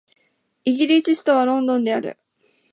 [0.65, 2.17] イギリスの首都はロンドンである